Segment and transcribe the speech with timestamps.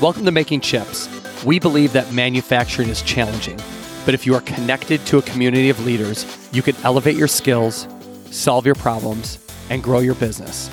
[0.00, 1.08] Welcome to Making Chips.
[1.44, 3.56] We believe that manufacturing is challenging,
[4.04, 7.88] but if you are connected to a community of leaders, you can elevate your skills,
[8.30, 9.38] solve your problems,
[9.70, 10.70] and grow your business.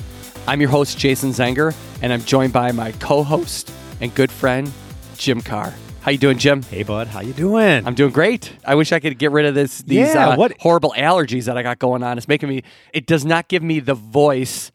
[0.47, 3.71] I'm your host, Jason Zenger, and I'm joined by my co-host
[4.01, 4.71] and good friend,
[5.17, 5.73] Jim Carr.
[6.01, 6.61] How you doing, Jim?
[6.63, 7.07] Hey, bud.
[7.07, 7.87] How you doing?
[7.87, 8.51] I'm doing great.
[8.65, 11.57] I wish I could get rid of this these Yeah, uh, what- horrible allergies that
[11.57, 12.17] I got going on.
[12.17, 12.63] It's making me.
[12.93, 14.69] It does not give me the voice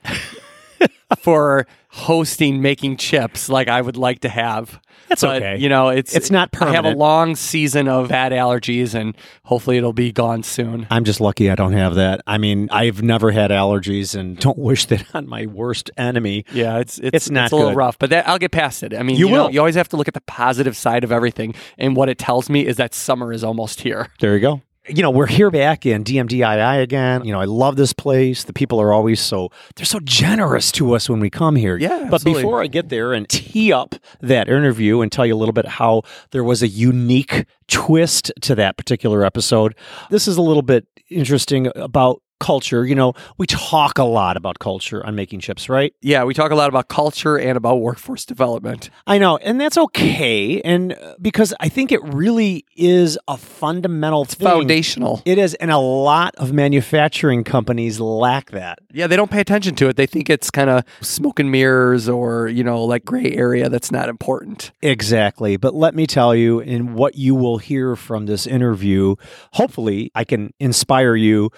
[1.20, 4.78] for hosting making chips like I would like to have.
[5.08, 5.56] That's But, okay.
[5.56, 9.78] You know, it's It's not I have a long season of bad allergies, and hopefully
[9.78, 10.86] it'll be gone soon.
[10.90, 12.20] I'm just lucky I don't have that.
[12.26, 16.44] I mean, I've never had allergies and don't wish that on my worst enemy.
[16.52, 18.92] Yeah, it's it's, It's not a little rough, but that, I'll get past it.
[18.94, 19.52] I mean, You you, know, will.
[19.52, 22.50] you always have to look at the positive side of everything, and what it tells
[22.50, 24.08] me is that summer is almost here.
[24.20, 24.60] There you go.
[24.88, 27.24] You know, we're here back in DMDII again.
[27.24, 28.44] You know, I love this place.
[28.44, 31.76] The people are always so they're so generous to us when we come here.
[31.76, 32.42] Yeah, But absolutely.
[32.42, 35.66] before I get there and tee up that interview and tell you a little bit
[35.66, 39.74] how there was a unique twist to that particular episode,
[40.10, 42.86] this is a little bit interesting about culture.
[42.86, 45.94] You know, we talk a lot about culture on making chips, right?
[46.02, 48.90] Yeah, we talk a lot about culture and about workforce development.
[49.06, 50.60] I know, and that's okay.
[50.62, 54.46] And uh, because I think it really is a fundamental thing.
[54.46, 55.22] Foundational.
[55.24, 58.78] It is, and a lot of manufacturing companies lack that.
[58.92, 59.96] Yeah, they don't pay attention to it.
[59.96, 63.90] They think it's kind of smoke and mirrors or, you know, like gray area that's
[63.90, 64.72] not important.
[64.82, 65.56] Exactly.
[65.56, 69.16] But let me tell you, in what you will hear from this interview,
[69.52, 71.50] hopefully I can inspire you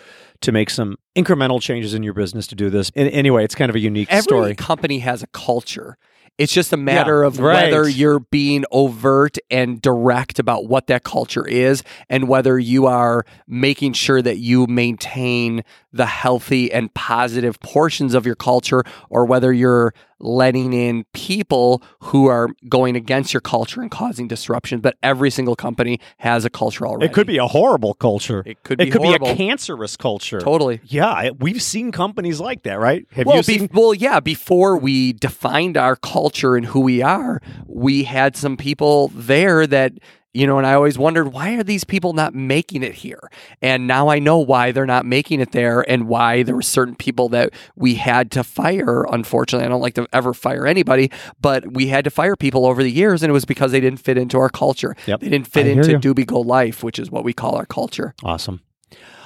[0.42, 2.90] to make some incremental changes in your business to do this.
[2.94, 4.18] And anyway, it's kind of a unique story.
[4.18, 4.54] Every story.
[4.54, 5.96] company has a culture.
[6.38, 7.70] It's just a matter of right.
[7.70, 13.26] whether you're being overt and direct about what that culture is and whether you are
[13.46, 19.52] making sure that you maintain the healthy and positive portions of your culture or whether
[19.52, 24.80] you're letting in people who are going against your culture and causing disruption.
[24.80, 27.06] But every single company has a culture already.
[27.06, 28.42] It could be a horrible culture.
[28.46, 29.28] It could be It could horrible.
[29.28, 30.40] be a cancerous culture.
[30.40, 30.80] Totally.
[30.84, 33.06] Yeah, we've seen companies like that, right?
[33.12, 33.70] Have well, you be- seen?
[33.72, 34.20] well, yeah.
[34.20, 39.94] Before we defined our culture and who we are, we had some people there that
[40.32, 43.30] you know, and I always wondered why are these people not making it here?
[43.60, 46.94] And now I know why they're not making it there, and why there were certain
[46.94, 49.04] people that we had to fire.
[49.10, 52.82] Unfortunately, I don't like to ever fire anybody, but we had to fire people over
[52.82, 54.94] the years, and it was because they didn't fit into our culture.
[55.06, 55.20] Yep.
[55.20, 55.98] They didn't fit I into.
[55.98, 58.14] Doobie Go Life, which is what we call our culture.
[58.22, 58.60] Awesome.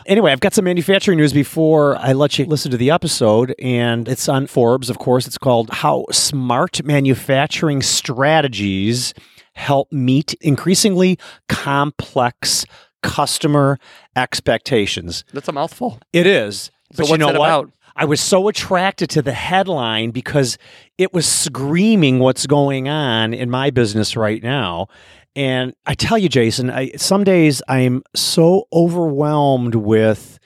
[0.07, 4.07] Anyway, I've got some manufacturing news before I let you listen to the episode, and
[4.07, 5.27] it's on Forbes, of course.
[5.27, 9.15] It's called How Smart Manufacturing Strategies
[9.55, 12.67] Help Meet Increasingly Complex
[13.03, 13.79] Customer
[14.17, 15.25] Expectations.
[15.33, 15.99] That's a mouthful.
[16.13, 16.71] It is.
[16.93, 17.35] So but you know what?
[17.37, 17.73] about?
[17.97, 20.59] I was so attracted to the headline because
[20.99, 24.89] it was screaming what's going on in my business right now.
[25.37, 30.39] And I tell you, Jason, I, some days I'm so overwhelmed with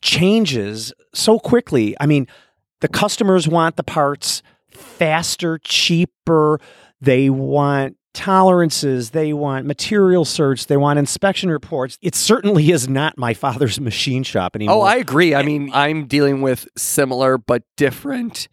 [0.00, 1.94] changes so quickly.
[2.00, 2.26] I mean,
[2.80, 6.60] the customers want the parts faster, cheaper.
[7.00, 9.10] They want tolerances.
[9.10, 10.66] They want material certs.
[10.66, 11.98] They want inspection reports.
[12.00, 14.76] It certainly is not my father's machine shop oh, anymore.
[14.76, 15.34] Oh, I agree.
[15.34, 18.48] I mean, I'm dealing with similar but different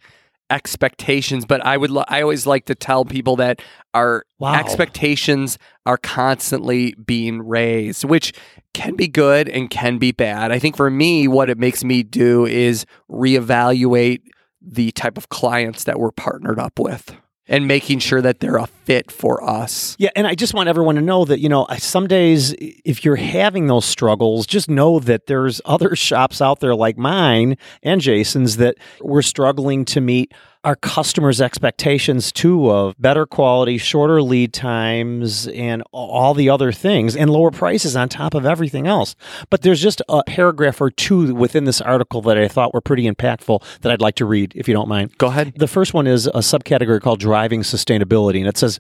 [0.50, 3.61] expectations, but I would li- I always like to tell people that
[3.94, 4.55] our Wow.
[4.55, 8.33] expectations are constantly being raised, which
[8.73, 10.51] can be good and can be bad.
[10.51, 14.21] I think for me what it makes me do is reevaluate
[14.61, 17.16] the type of clients that we're partnered up with
[17.47, 19.96] and making sure that they're a fit for us.
[20.00, 23.16] Yeah, and I just want everyone to know that, you know, some days if you're
[23.16, 28.57] having those struggles, just know that there's other shops out there like mine and Jason's
[28.57, 35.47] that we're struggling to meet our customers' expectations too of better quality, shorter lead times,
[35.47, 39.16] and all the other things, and lower prices on top of everything else.
[39.50, 43.10] But there's just a paragraph or two within this article that I thought were pretty
[43.10, 45.18] impactful that I'd like to read, if you don't mind.
[45.18, 45.54] Go ahead.
[45.56, 48.80] The first one is a subcategory called driving sustainability, and it says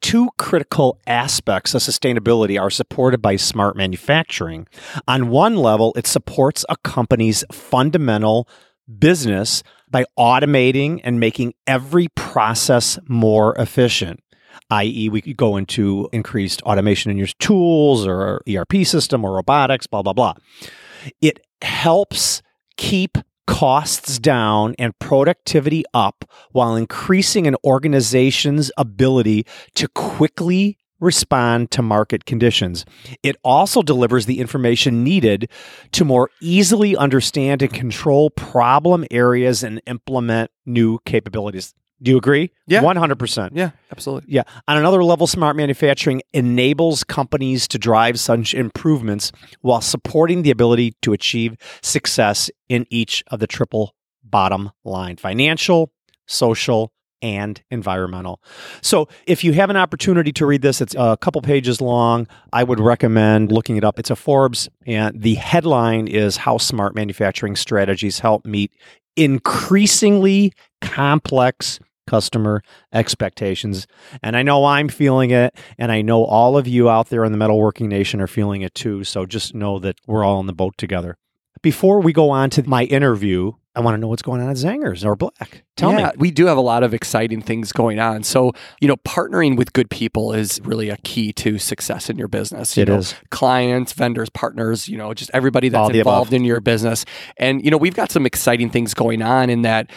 [0.00, 4.66] two critical aspects of sustainability are supported by smart manufacturing.
[5.08, 8.48] On one level, it supports a company's fundamental
[8.98, 14.20] business by automating and making every process more efficient.
[14.70, 19.86] i.e., we could go into increased automation in your tools or ERP system or robotics,
[19.86, 20.34] blah, blah, blah.
[21.22, 22.42] It helps
[22.76, 31.82] keep costs down and productivity up while increasing an organization's ability to quickly respond to
[31.82, 32.84] market conditions.
[33.22, 35.50] It also delivers the information needed
[35.92, 41.74] to more easily understand and control problem areas and implement new capabilities.
[42.02, 42.50] Do you agree?
[42.66, 42.82] Yeah.
[42.82, 43.50] 100%.
[43.52, 44.32] Yeah, absolutely.
[44.32, 44.42] Yeah.
[44.68, 50.94] On another level, smart manufacturing enables companies to drive such improvements while supporting the ability
[51.02, 55.92] to achieve success in each of the triple bottom line financial,
[56.26, 56.92] social,
[57.22, 58.40] and environmental.
[58.82, 62.26] So, if you have an opportunity to read this, it's a couple pages long.
[62.52, 63.98] I would recommend looking it up.
[63.98, 68.72] It's a Forbes, and the headline is How Smart Manufacturing Strategies Help Meet
[69.16, 70.52] Increasingly
[70.84, 73.86] Complex customer expectations.
[74.22, 77.32] And I know I'm feeling it, and I know all of you out there in
[77.32, 79.04] the metalworking nation are feeling it too.
[79.04, 81.16] So just know that we're all in the boat together.
[81.62, 84.56] Before we go on to my interview, I want to know what's going on at
[84.56, 85.64] Zenger's or Black.
[85.76, 86.12] Tell yeah, me.
[86.18, 88.22] we do have a lot of exciting things going on.
[88.22, 92.28] So, you know, partnering with good people is really a key to success in your
[92.28, 92.76] business.
[92.76, 93.14] You It know, is.
[93.30, 97.04] clients, vendors, partners, you know, just everybody that's All involved in your business.
[97.38, 99.90] And, you know, we've got some exciting things going on in that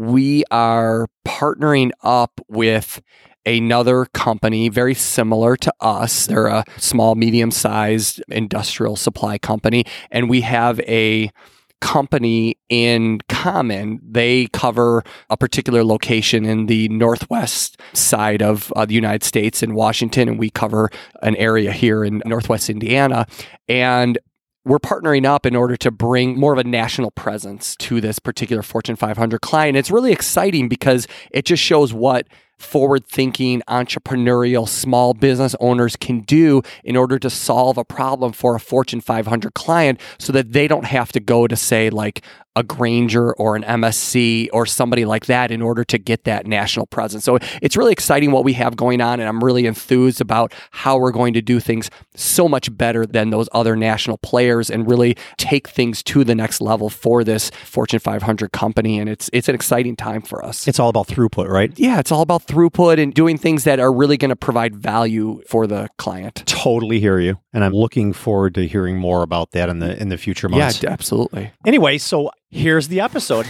[0.00, 3.02] we are partnering up with
[3.44, 6.26] another company very similar to us.
[6.26, 9.84] They're a small, medium sized industrial supply company.
[10.10, 11.30] And we have a
[11.82, 14.00] company in common.
[14.02, 19.74] They cover a particular location in the northwest side of uh, the United States in
[19.74, 20.90] Washington, and we cover
[21.22, 23.26] an area here in northwest Indiana.
[23.68, 24.18] And
[24.64, 28.62] we're partnering up in order to bring more of a national presence to this particular
[28.62, 29.76] Fortune 500 client.
[29.76, 32.26] It's really exciting because it just shows what
[32.60, 38.54] forward thinking, entrepreneurial small business owners can do in order to solve a problem for
[38.54, 42.22] a Fortune 500 client so that they don't have to go to, say, like
[42.56, 46.86] a Grainger or an MSC or somebody like that in order to get that national
[46.86, 47.24] presence.
[47.24, 50.98] So it's really exciting what we have going on, and I'm really enthused about how
[50.98, 55.16] we're going to do things so much better than those other national players and really
[55.36, 58.98] take things to the next level for this Fortune 500 company.
[58.98, 60.66] And it's it's an exciting time for us.
[60.66, 61.72] It's all about throughput, right?
[61.78, 65.40] yeah, it's all about throughput and doing things that are really going to provide value
[65.48, 66.42] for the client.
[66.46, 67.38] Totally hear you.
[67.52, 70.80] And I'm looking forward to hearing more about that in the in the future months.
[70.80, 71.52] d- absolutely.
[71.64, 73.46] Anyway, so here's the episode.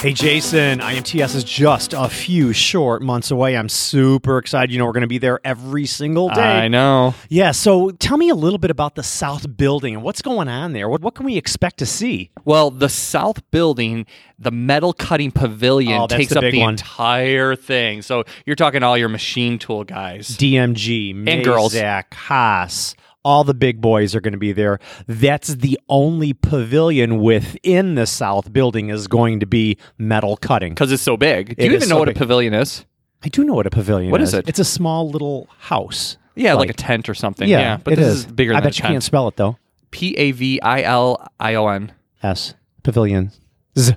[0.00, 3.56] Hey Jason, IMTS is just a few short months away.
[3.56, 4.70] I'm super excited.
[4.70, 6.42] You know, we're going to be there every single day.
[6.42, 7.14] I know.
[7.28, 10.74] Yeah, so tell me a little bit about the South Building and what's going on
[10.74, 10.88] there.
[10.88, 12.30] What, what can we expect to see?
[12.44, 14.06] Well, the south building,
[14.38, 16.74] the metal cutting pavilion Oh, takes the up the one.
[16.74, 18.02] entire thing.
[18.02, 20.28] So you're talking all your machine tool guys.
[20.36, 21.74] DMG, And girls.
[21.74, 22.94] Haas,
[23.26, 24.78] all the big boys are going to be there.
[25.08, 30.74] That's the only pavilion within the South building is going to be metal cutting.
[30.74, 31.48] Because it's so big.
[31.48, 32.16] Do It you even so know what big.
[32.16, 32.84] a pavilion is?
[33.24, 34.12] I do know what a pavilion is.
[34.12, 34.28] What is.
[34.28, 34.48] is it?
[34.48, 36.16] It's a small little house.
[36.36, 37.48] Yeah, like, Like- a tent or something.
[37.48, 38.18] Yeah, Yeah, but it this is.
[38.20, 39.56] is, bigger I than bet a you can't spell it though.
[39.90, 41.92] P A V I L I O N.
[42.22, 43.32] S pavilion.
[43.78, 43.94] Z.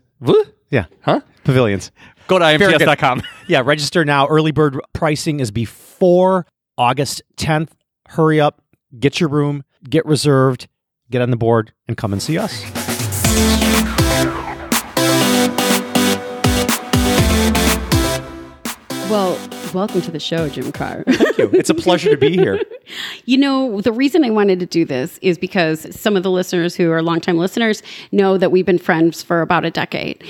[0.71, 1.21] Yeah, Huh?
[1.43, 1.91] pavilions.
[2.27, 3.21] Go to imts.com.
[3.47, 4.27] Yeah, register now.
[4.27, 6.45] Early bird pricing is before
[6.77, 7.69] August 10th.
[8.07, 8.61] Hurry up,
[8.97, 10.68] get your room, get reserved,
[11.09, 12.63] get on the board, and come and see us.
[19.09, 19.39] Well,
[19.74, 21.04] welcome to the show, Jim Carr.
[21.07, 21.50] Thank you.
[21.54, 22.62] It's a pleasure to be here.
[23.25, 26.76] you know, the reason I wanted to do this is because some of the listeners
[26.76, 30.23] who are longtime listeners know that we've been friends for about a decade.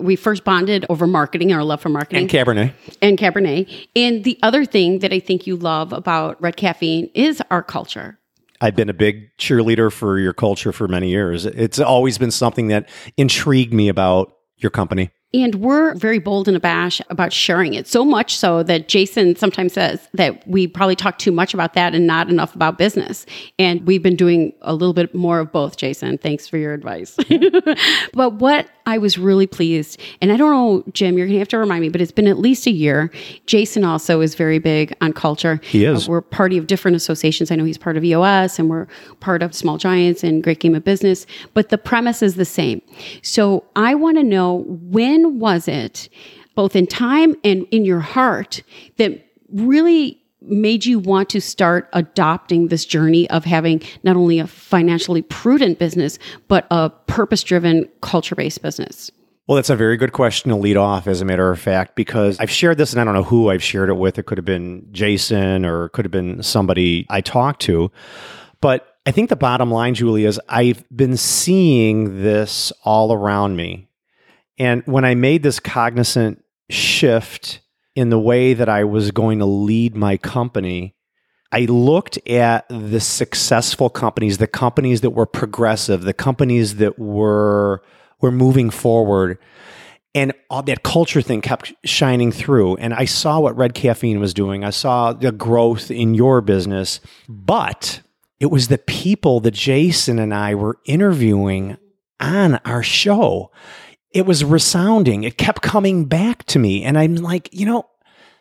[0.00, 2.72] We first bonded over marketing, our love for marketing And Cabernet.
[3.00, 3.88] and Cabernet.
[3.96, 8.18] And the other thing that I think you love about Red Caffeine is our culture.
[8.60, 11.46] I've been a big cheerleader for your culture for many years.
[11.46, 15.10] It's always been something that intrigued me about your company.
[15.34, 17.86] And we're very bold and abash about sharing it.
[17.86, 21.94] So much so that Jason sometimes says that we probably talk too much about that
[21.94, 23.24] and not enough about business.
[23.58, 26.18] And we've been doing a little bit more of both, Jason.
[26.18, 27.16] Thanks for your advice.
[28.12, 31.48] but what I was really pleased, and I don't know, Jim, you're going to have
[31.48, 33.10] to remind me, but it's been at least a year.
[33.46, 35.60] Jason also is very big on culture.
[35.62, 36.08] He is.
[36.08, 37.50] Uh, we're part of different associations.
[37.50, 38.86] I know he's part of EOS and we're
[39.20, 42.82] part of Small Giants and Great Game of Business, but the premise is the same.
[43.22, 46.08] So I want to know when was it,
[46.54, 48.62] both in time and in your heart,
[48.98, 54.46] that really made you want to start adopting this journey of having not only a
[54.46, 56.18] financially prudent business,
[56.48, 59.10] but a purpose driven, culture based business?
[59.46, 62.38] Well, that's a very good question to lead off, as a matter of fact, because
[62.38, 64.18] I've shared this and I don't know who I've shared it with.
[64.18, 67.90] It could have been Jason or it could have been somebody I talked to.
[68.60, 73.88] But I think the bottom line, Julie, is I've been seeing this all around me.
[74.58, 77.61] And when I made this cognizant shift
[77.94, 80.94] in the way that I was going to lead my company,
[81.50, 87.82] I looked at the successful companies, the companies that were progressive, the companies that were
[88.20, 89.36] were moving forward,
[90.14, 92.76] and all that culture thing kept shining through.
[92.76, 94.64] And I saw what Red Caffeine was doing.
[94.64, 98.00] I saw the growth in your business, but
[98.40, 101.76] it was the people that Jason and I were interviewing
[102.20, 103.50] on our show.
[104.14, 105.24] It was resounding.
[105.24, 106.82] It kept coming back to me.
[106.84, 107.86] And I'm like, you know,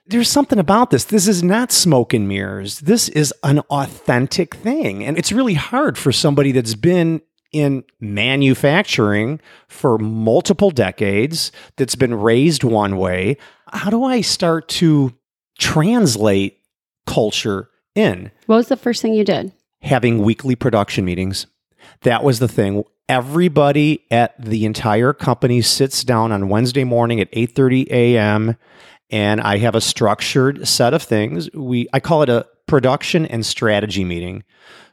[0.08, 1.06] there's something about this.
[1.06, 2.80] This is not smoke and mirrors.
[2.80, 5.04] This is an authentic thing.
[5.04, 12.16] And it's really hard for somebody that's been in manufacturing for multiple decades, that's been
[12.16, 13.38] raised one way.
[13.68, 15.14] How do I start to
[15.58, 16.58] translate
[17.06, 18.32] culture in?
[18.46, 19.52] What was the first thing you did?
[19.82, 21.48] Having weekly production meetings.
[22.02, 22.84] That was the thing.
[23.12, 28.56] Everybody at the entire company sits down on Wednesday morning at 8:30 a.m
[29.12, 31.52] and I have a structured set of things.
[31.54, 34.44] We I call it a production and strategy meeting.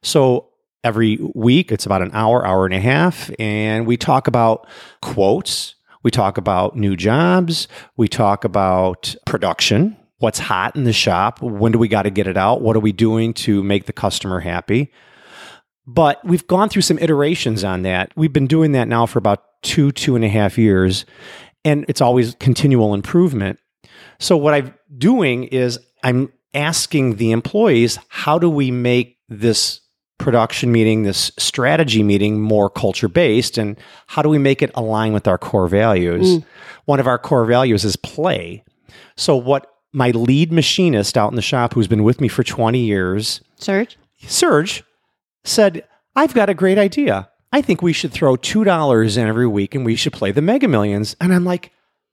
[0.03, 0.49] So
[0.83, 4.67] every week it's about an hour, hour and a half, and we talk about
[5.01, 5.77] quotes.
[6.03, 7.69] We talk about new jobs.
[7.97, 9.97] We talk about production.
[10.19, 11.41] What's hot in the shop?
[11.41, 12.61] When do we got to get it out?
[12.61, 14.91] What are we doing to make the customer happy?
[15.91, 18.13] But we've gone through some iterations on that.
[18.15, 21.07] We've been doing that now for about two, two and a half years.
[21.65, 23.59] And it's always continual improvement.
[24.19, 29.81] So what I'm doing is I'm asking the employees, how do we make this
[30.19, 33.79] production meeting, this strategy meeting more culture based and
[34.09, 36.37] how do we make it align with our core values?
[36.37, 36.45] Mm.
[36.85, 38.63] One of our core values is play.
[39.17, 42.79] So what my lead machinist out in the shop who's been with me for 20
[42.79, 44.85] years, Serge, Serge
[45.45, 45.85] said,
[46.17, 47.31] "I've got a great idea.
[47.53, 50.69] I think we should throw $2 in every week and we should play the Mega
[50.69, 51.73] Millions." And I'm like,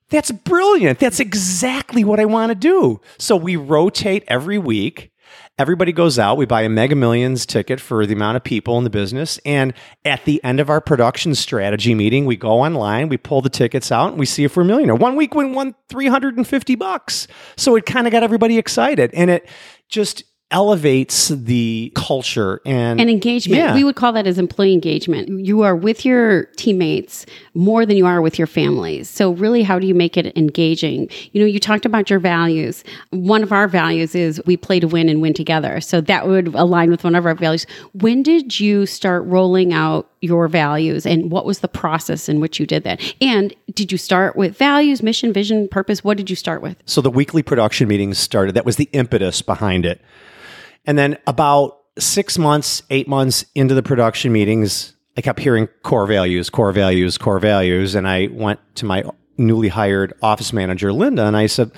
[0.10, 1.00] that's brilliant.
[1.00, 3.02] That's exactly what I want to do.
[3.18, 5.12] So we rotate every week.
[5.58, 6.38] Everybody goes out.
[6.38, 9.40] We buy a Mega Millions ticket for the amount of people in the business.
[9.46, 13.50] And at the end of our production strategy meeting, we go online, we pull the
[13.50, 14.96] tickets out, and we see if we're a millionaire.
[14.96, 17.28] One week we won 350 bucks.
[17.56, 19.12] So it kind of got everybody excited.
[19.14, 19.50] And it
[19.90, 23.58] just elevates the culture and, and engagement.
[23.58, 23.74] Yeah.
[23.74, 25.46] We would call that as employee engagement.
[25.46, 27.26] You are with your teammates
[27.56, 29.10] more than you are with your families.
[29.10, 31.10] So really how do you make it engaging?
[31.32, 32.84] You know, you talked about your values.
[33.10, 35.82] One of our values is we play to win and win together.
[35.82, 37.66] So that would align with one of our values.
[37.94, 42.60] When did you start rolling out your values and what was the process in which
[42.60, 43.02] you did that?
[43.22, 46.04] And did you start with values, mission, vision, purpose?
[46.04, 46.78] What did you start with?
[46.86, 48.56] So the weekly production meetings started.
[48.56, 50.02] That was the impetus behind it.
[50.86, 56.06] And then about six months, eight months into the production meetings, I kept hearing core
[56.06, 57.96] values, core values, core values.
[57.96, 59.04] And I went to my
[59.38, 61.72] newly hired office manager, Linda, and I said,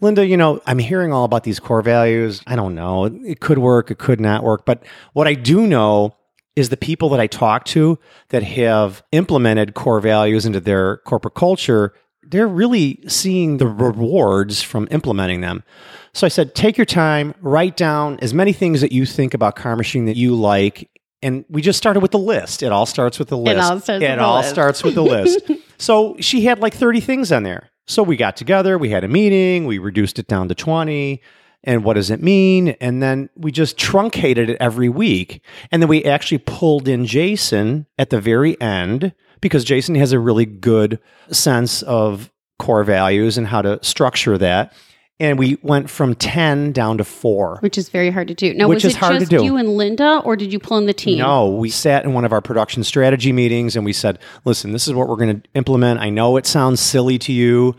[0.00, 2.42] Linda, you know, I'm hearing all about these core values.
[2.46, 3.04] I don't know.
[3.04, 4.64] It could work, it could not work.
[4.64, 4.82] But
[5.12, 6.16] what I do know
[6.56, 11.34] is the people that I talk to that have implemented core values into their corporate
[11.34, 11.92] culture,
[12.22, 15.64] they're really seeing the rewards from implementing them.
[16.12, 19.56] So I said, take your time, write down as many things that you think about
[19.56, 20.90] Carr machine that you like.
[21.22, 22.62] And we just started with the list.
[22.62, 23.56] It all starts with the list.
[23.56, 25.50] It all starts, it with, all the starts with the list.
[25.78, 27.70] so she had like 30 things on there.
[27.86, 31.20] So we got together, we had a meeting, we reduced it down to 20.
[31.64, 32.68] And what does it mean?
[32.80, 35.42] And then we just truncated it every week.
[35.72, 40.18] And then we actually pulled in Jason at the very end because Jason has a
[40.18, 44.72] really good sense of core values and how to structure that
[45.20, 48.68] and we went from 10 down to 4 which is very hard to do now
[48.68, 49.44] which was is it hard just to do.
[49.44, 52.24] you and linda or did you pull in the team no we sat in one
[52.24, 55.48] of our production strategy meetings and we said listen this is what we're going to
[55.54, 57.74] implement i know it sounds silly to you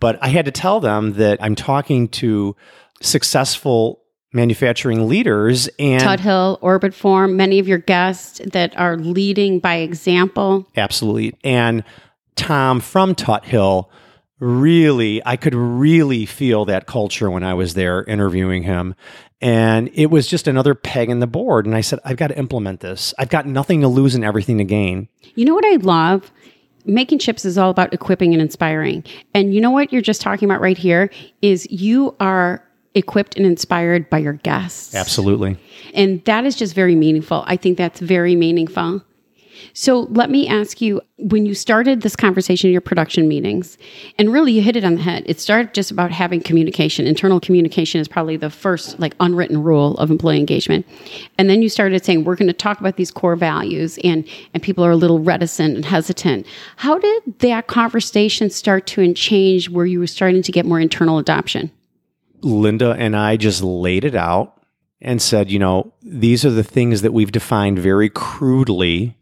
[0.00, 2.56] but i had to tell them that i'm talking to
[3.00, 4.00] successful
[4.32, 10.66] manufacturing leaders and Tuthill, Orbitform, many of your guests that are leading by example.
[10.76, 11.34] Absolutely.
[11.44, 11.84] And
[12.34, 13.88] Tom from Tuthill
[14.40, 18.94] really, I could really feel that culture when I was there interviewing him.
[19.40, 21.66] And it was just another peg in the board.
[21.66, 23.14] And I said, I've got to implement this.
[23.18, 25.08] I've got nothing to lose and everything to gain.
[25.34, 26.32] You know what I love?
[26.86, 29.04] Making chips is all about equipping and inspiring.
[29.32, 31.10] And you know what you're just talking about right here
[31.40, 34.94] is you are equipped and inspired by your guests.
[34.94, 35.56] Absolutely.
[35.94, 37.44] And that is just very meaningful.
[37.46, 39.02] I think that's very meaningful.
[39.72, 43.78] So let me ask you when you started this conversation in your production meetings,
[44.18, 47.06] and really you hit it on the head, it started just about having communication.
[47.06, 50.86] Internal communication is probably the first like unwritten rule of employee engagement.
[51.38, 54.62] And then you started saying, we're going to talk about these core values, and, and
[54.62, 56.46] people are a little reticent and hesitant.
[56.76, 61.18] How did that conversation start to change where you were starting to get more internal
[61.18, 61.70] adoption?
[62.44, 64.60] Linda and I just laid it out
[65.00, 69.16] and said, you know, these are the things that we've defined very crudely.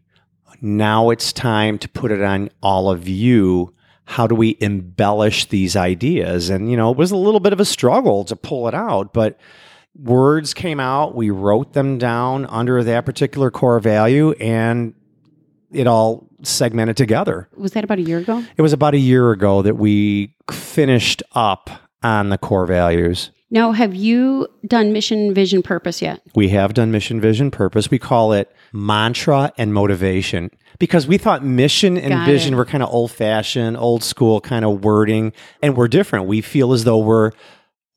[0.60, 3.74] Now it's time to put it on all of you.
[4.04, 6.50] How do we embellish these ideas?
[6.50, 9.12] And, you know, it was a little bit of a struggle to pull it out,
[9.12, 9.38] but
[9.96, 11.14] words came out.
[11.14, 14.94] We wrote them down under that particular core value and
[15.72, 17.48] it all segmented together.
[17.56, 18.44] Was that about a year ago?
[18.56, 21.70] It was about a year ago that we finished up
[22.02, 23.30] on the core values.
[23.50, 26.22] Now, have you done mission, vision, purpose yet?
[26.34, 27.90] We have done mission, vision, purpose.
[27.90, 32.56] We call it mantra and motivation because we thought mission and Got vision it.
[32.56, 36.26] were kind of old fashioned, old school kind of wording, and we're different.
[36.26, 37.32] We feel as though we're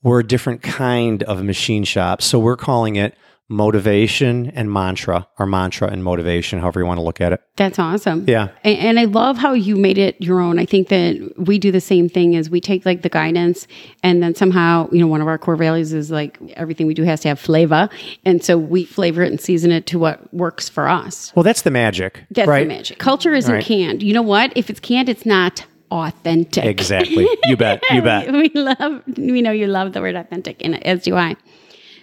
[0.04, 2.22] we're a different kind of machine shop.
[2.22, 3.16] So we're calling it
[3.48, 7.42] motivation and mantra, or mantra and motivation, however you want to look at it.
[7.58, 8.26] That's awesome.
[8.28, 8.50] Yeah.
[8.64, 10.58] And, and I love how you made it your own.
[10.58, 13.68] I think that we do the same thing as we take like the guidance
[14.04, 17.04] and then somehow, you know, one of our core values is like everything we do
[17.04, 17.88] has to have flavor.
[18.26, 21.32] And so we flavor it and season it to what works for us.
[21.36, 22.68] Well, that's the magic, That's right?
[22.68, 22.98] the magic.
[22.98, 23.64] Culture isn't Right.
[23.64, 24.02] canned.
[24.02, 24.54] You know what?
[24.56, 26.66] If it's canned, it's not authentic.
[26.66, 27.28] Exactly.
[27.46, 27.82] You bet.
[27.92, 28.32] You bet.
[28.32, 31.36] we love we know you love the word authentic and as do i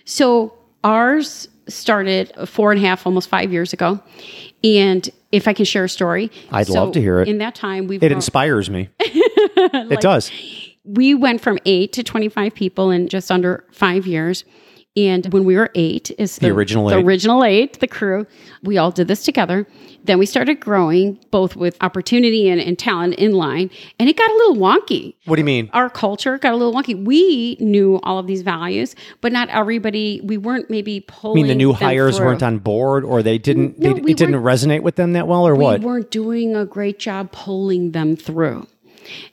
[0.04, 0.54] so
[0.84, 4.00] ours started four and a half almost five years ago
[4.64, 7.28] and if i can share a story I'd so love to hear it.
[7.28, 8.88] in that time we've It grown- inspires me.
[9.00, 10.30] it does.
[10.84, 14.44] we went from eight to 25 people in just under five years
[14.96, 17.04] and when we were eight is the, original the eight.
[17.04, 18.26] original eight the crew
[18.62, 19.66] we all did this together
[20.04, 24.28] then we started growing both with opportunity and, and talent in line and it got
[24.30, 25.70] a little wonky What do you mean?
[25.72, 27.02] our culture got a little wonky.
[27.02, 30.20] We knew all of these values, but not everybody.
[30.22, 31.38] We weren't maybe pulling.
[31.38, 32.26] I mean, the new hires through.
[32.26, 33.78] weren't on board, or they didn't.
[33.78, 35.80] No, they, we it didn't resonate with them that well, or We what?
[35.80, 38.66] We weren't doing a great job pulling them through,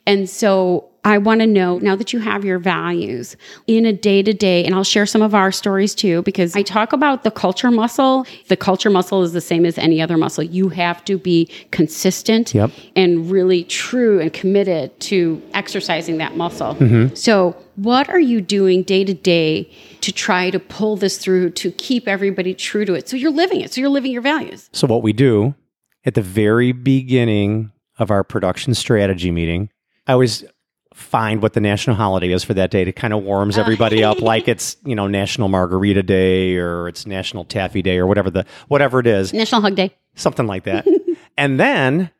[0.06, 4.22] and so I want to know now that you have your values in a day
[4.22, 7.30] to day, and I'll share some of our stories too, because I talk about the
[7.30, 8.26] culture muscle.
[8.48, 10.44] The culture muscle is the same as any other muscle.
[10.44, 12.70] You have to be consistent Yep.
[12.96, 16.74] and really true and committed to exercising that muscle.
[16.74, 17.14] Mm-hmm.
[17.14, 19.70] So, what are you doing day to day
[20.02, 23.08] to try to pull this through to keep everybody true to it?
[23.08, 23.72] So, you're living it.
[23.72, 24.68] So, you're living your values.
[24.72, 25.54] So what we do
[26.04, 29.70] at the very beginning of our production strategy meeting,
[30.06, 30.44] I always
[31.00, 32.82] find what the national holiday is for that day.
[32.82, 33.62] It kind of warms uh.
[33.62, 38.06] everybody up, like it's you know National Margarita Day or it's National Taffy Day or
[38.06, 39.96] whatever the whatever it is, National Hug Day.
[40.14, 40.86] something like that.
[41.36, 42.10] and then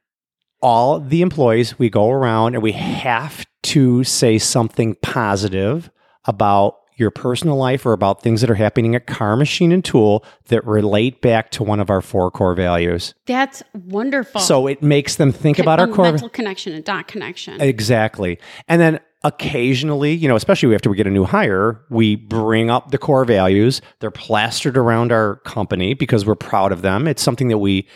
[0.62, 5.90] all the employees we go around and we have to say something positive
[6.24, 10.24] about your personal life or about things that are happening at Carr machine and tool
[10.48, 14.40] that relate back to one of our four core values That's wonderful.
[14.40, 17.60] so it makes them think about our oh, core mental connection, and dot connection.
[17.60, 22.70] exactly and then occasionally you know especially after we get a new hire we bring
[22.70, 27.22] up the core values they're plastered around our company because we're proud of them it's
[27.22, 27.86] something that we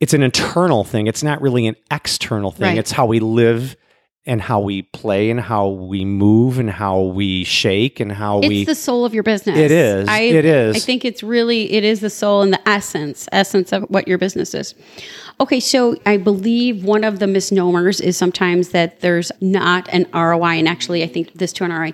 [0.00, 2.78] it's an internal thing it's not really an external thing Right.
[2.78, 3.74] it's how we live
[4.26, 8.48] and how we play and how we move and how we shake and how it's
[8.48, 9.56] we the soul of your business.
[9.56, 10.08] It is.
[10.08, 10.76] I, It is.
[10.76, 14.18] I think it's really it is the soul and the essence essence of what your
[14.18, 14.74] business is.
[15.38, 20.58] Okay, so I believe one of the misnomers is sometimes that there's not an ROI,
[20.58, 21.92] and actually, I think this to an ROI.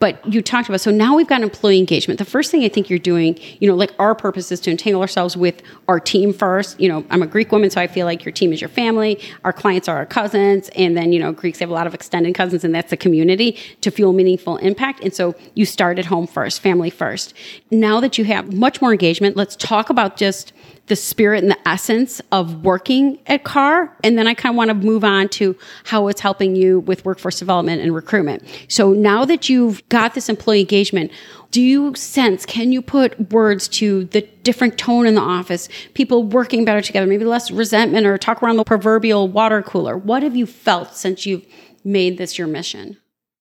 [0.00, 2.18] But you talked about so now we've got employee engagement.
[2.18, 5.02] The first thing I think you're doing, you know, like our purpose is to entangle
[5.02, 6.80] ourselves with our team first.
[6.80, 9.20] You know, I'm a Greek woman, so I feel like your team is your family.
[9.44, 12.34] Our clients are our cousins, and then you know, Greeks have a lot of extended
[12.34, 15.02] cousins, and that's the community to fuel meaningful impact.
[15.02, 17.34] And so you start at home first, family first.
[17.70, 20.52] Now that you have much more engagement, let's talk about just
[20.88, 23.96] the spirit and the essence of working at Carr.
[24.02, 27.04] And then I kind of want to move on to how it's helping you with
[27.04, 28.42] workforce development and recruitment.
[28.68, 31.10] So now that you've got this employee engagement,
[31.50, 36.24] do you sense, can you put words to the different tone in the office, people
[36.24, 39.96] working better together, maybe less resentment or talk around the proverbial water cooler?
[39.96, 41.46] What have you felt since you've
[41.84, 42.98] made this your mission?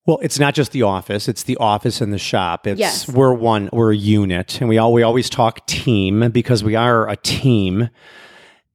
[0.07, 2.65] Well, it's not just the office; it's the office and the shop.
[2.65, 3.09] It's Yes.
[3.09, 7.07] we're one, we're a unit, and we all we always talk team because we are
[7.09, 7.89] a team.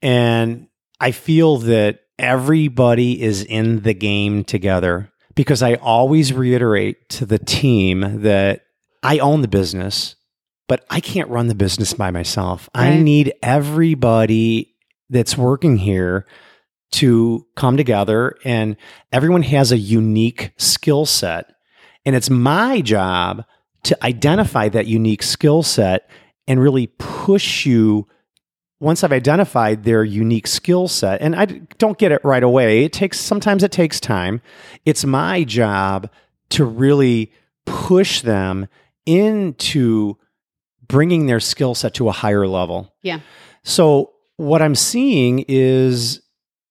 [0.03, 0.69] And
[1.01, 7.39] I feel that everybody is in the game together because I always reiterate to the
[7.39, 8.67] team that
[9.03, 10.17] I own the business,
[10.69, 12.69] but I can't run the business by myself.
[12.75, 14.75] I need everybody
[15.09, 16.27] that's working here
[16.93, 18.77] to come together and
[19.13, 21.55] everyone has a unique skill set
[22.05, 23.45] and it's my job
[23.85, 26.09] to identify that unique skill set
[26.47, 28.07] and really push you
[28.83, 31.45] once I've identified their unique skill set, and I
[31.79, 34.43] don't get it right away, it takes sometimes it takes time.
[34.85, 36.11] It's my job
[36.51, 37.31] to really
[37.65, 38.67] push them
[39.07, 40.17] into
[40.89, 42.93] bringing their skill set to a higher level.
[43.03, 43.21] Yeah.
[43.63, 46.22] So what I'm seeing is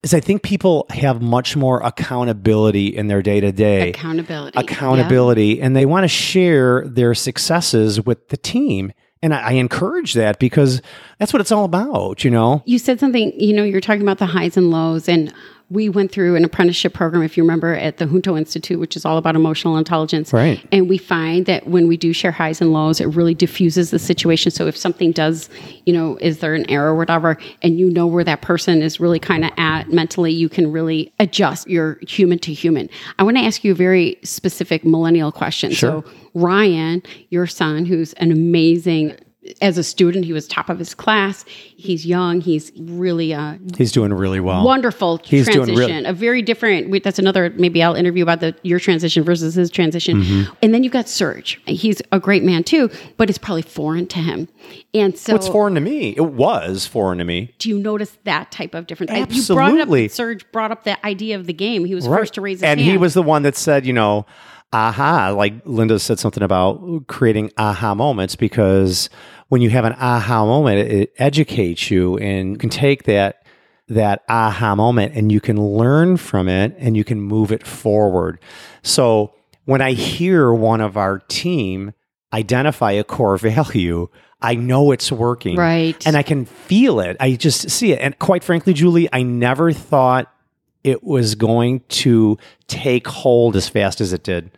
[0.03, 4.57] is I think people have much more accountability in their day to day Accountability.
[4.57, 8.91] accountability, and they want to share their successes with the team.
[9.21, 10.81] And I, I encourage that because
[11.19, 12.63] that's what it's all about, you know.
[12.65, 15.07] You said something, you know, you're talking about the highs and lows.
[15.07, 15.31] And
[15.71, 19.05] we went through an apprenticeship program, if you remember, at the Junto Institute, which is
[19.05, 20.33] all about emotional intelligence.
[20.33, 20.61] Right.
[20.69, 23.97] And we find that when we do share highs and lows, it really diffuses the
[23.97, 24.51] situation.
[24.51, 25.49] So if something does,
[25.85, 28.99] you know, is there an error or whatever, and you know where that person is
[28.99, 32.89] really kind of at mentally, you can really adjust your human to human.
[33.17, 35.71] I want to ask you a very specific millennial question.
[35.71, 36.03] Sure.
[36.03, 39.15] So, Ryan, your son, who's an amazing
[39.59, 41.43] as a student, he was top of his class.
[41.47, 42.41] He's young.
[42.41, 44.63] He's really uh, He's doing really well.
[44.63, 45.89] wonderful He's doing transition.
[45.95, 47.03] really- a very different.
[47.03, 47.49] That's another.
[47.57, 50.21] Maybe I'll interview about the your transition versus his transition.
[50.21, 50.53] Mm-hmm.
[50.61, 51.59] And then you've got Serge.
[51.65, 54.47] He's a great man too, but it's probably foreign to him.
[54.93, 56.13] And so, It's foreign to me.
[56.15, 57.53] It was foreign to me.
[57.57, 59.11] do you notice that type of difference?
[59.11, 59.25] You
[59.55, 60.05] brought Absolutely.
[60.05, 61.85] up Serge brought up the idea of the game.
[61.85, 62.19] He was Right.
[62.19, 62.91] first to raise his and hand.
[62.91, 64.25] he was the one that said, you know,
[64.73, 69.09] aha, like Linda said something about creating aha moments because
[69.49, 73.43] when you have an aha moment, it, educates you and you can take that
[73.87, 78.39] that aha moment and you can learn from it and you can move it forward.
[78.83, 79.33] So
[79.65, 81.93] when I hear one of our team
[82.33, 84.07] identify a core value,
[84.41, 85.57] I know it's working.
[85.57, 86.01] Right.
[86.07, 87.17] And I can feel it.
[87.19, 87.99] I just see it.
[87.99, 90.33] And quite frankly, Julie, I never thought
[90.83, 94.51] it was going to take hold as fast as it did.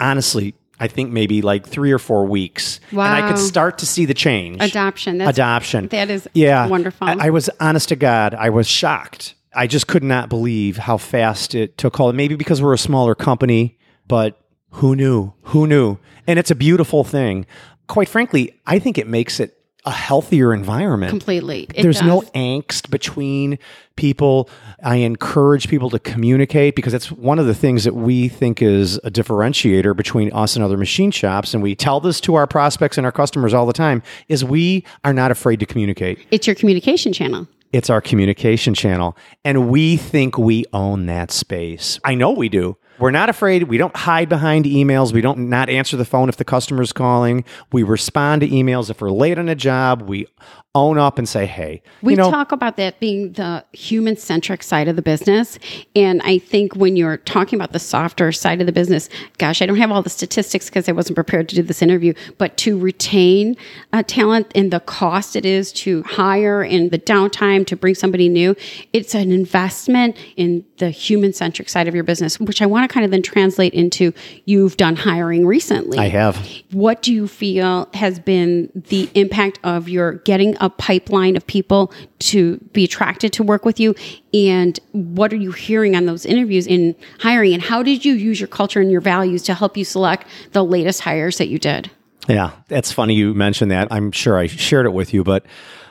[0.00, 2.80] Honestly, I think maybe like three or four weeks.
[2.90, 4.62] And I could start to see the change.
[4.62, 5.18] adoption.
[5.18, 5.88] That's, Adoption.
[5.88, 6.66] That is yeah.
[6.66, 7.08] wonderful.
[7.08, 9.34] I, I was honest to God, I was shocked.
[9.54, 12.14] I just could not believe how fast it took hold.
[12.14, 14.40] Maybe because we're a smaller company, but
[14.72, 15.32] who knew?
[15.44, 15.98] Who knew?
[16.26, 17.46] And it's a beautiful thing.
[17.88, 21.10] Quite frankly, I think it makes it a healthier environment.
[21.10, 21.66] completely.
[21.74, 23.58] It There's no angst between
[23.96, 24.50] people.
[24.82, 28.96] I encourage people to communicate because that's one of the things that we think is
[28.98, 31.54] a differentiator between us and other machine shops.
[31.54, 34.84] And we tell this to our prospects and our customers all the time is we
[35.04, 36.18] are not afraid to communicate.
[36.30, 37.46] It's your communication channel.
[37.72, 39.16] It's our communication channel.
[39.44, 42.00] And we think we own that space.
[42.04, 42.76] I know we do.
[42.98, 43.64] We're not afraid.
[43.64, 45.12] We don't hide behind emails.
[45.12, 47.44] We don't not answer the phone if the customer's calling.
[47.72, 50.02] We respond to emails if we're late on a job.
[50.02, 50.26] We
[50.74, 54.62] own up and say, hey, We you know, talk about that being the human centric
[54.62, 55.58] side of the business.
[55.96, 59.08] And I think when you're talking about the softer side of the business,
[59.38, 62.12] gosh, I don't have all the statistics because I wasn't prepared to do this interview,
[62.36, 63.56] but to retain
[63.92, 68.28] uh, talent and the cost it is to hire and the downtime to bring somebody
[68.28, 68.54] new,
[68.92, 72.87] it's an investment in the human centric side of your business, which I want to
[72.88, 74.12] kind of then translate into
[74.44, 75.98] you've done hiring recently.
[75.98, 76.36] I have.
[76.72, 81.92] What do you feel has been the impact of your getting a pipeline of people
[82.20, 83.94] to be attracted to work with you?
[84.34, 87.54] And what are you hearing on those interviews in hiring?
[87.54, 90.64] And how did you use your culture and your values to help you select the
[90.64, 91.90] latest hires that you did?
[92.28, 93.88] Yeah, that's funny you mentioned that.
[93.90, 95.46] I'm sure I shared it with you, but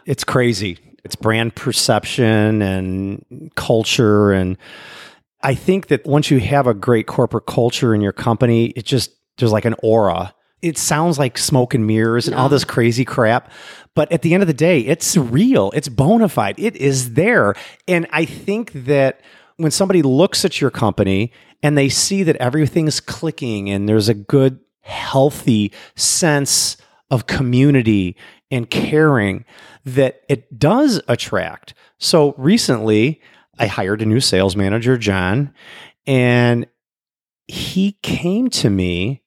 [0.06, 0.78] it's crazy.
[1.04, 4.32] It's brand perception and culture.
[4.32, 4.58] And
[5.42, 9.12] I think that once you have a great corporate culture in your company, it just,
[9.38, 10.34] there's like an aura.
[10.62, 13.52] It sounds like smoke and mirrors and all this crazy crap.
[13.94, 17.54] But at the end of the day, it's real, it's bona fide, it is there.
[17.88, 19.22] And I think that
[19.58, 24.14] when somebody looks at your company and they see that everything's clicking and there's a
[24.14, 26.78] good, healthy sense
[27.10, 28.16] of community
[28.50, 29.46] and caring,
[29.86, 31.74] that it does attract.
[31.98, 33.22] So recently,
[33.60, 35.54] I hired a new sales manager, John,
[36.06, 36.68] and
[37.48, 39.24] he came to me.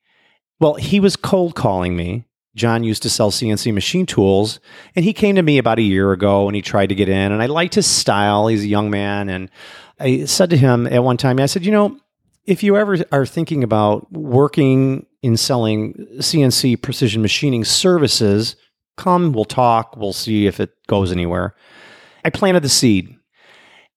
[0.59, 2.27] Well, he was cold calling me.
[2.55, 4.61] John used to sell CNC machine tools,
[4.97, 7.33] and he came to me about a year ago and he tried to get in.
[7.33, 8.49] And I liked his style.
[8.49, 9.29] He's a young man.
[9.29, 9.51] And
[9.99, 11.99] I said to him at one time, I said, You know,
[12.45, 18.57] if you ever are thinking about working in selling CNC precision machining services,
[18.97, 21.55] come, we'll talk, we'll see if it goes anywhere.
[22.25, 23.17] I planted the seed.